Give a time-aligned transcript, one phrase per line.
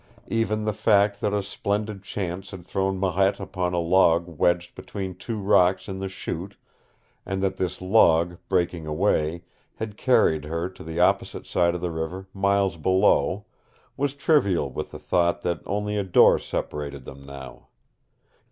[0.29, 5.13] Even the fact that a splendid chance had thrown Marette upon a log wedged between
[5.13, 6.55] two rocks in the Chute,
[7.23, 9.43] and that this log, breaking away,
[9.75, 13.45] had carried her to the opposite side of the river miles below,
[13.95, 17.67] was trivial with the thought that only a door separated them now.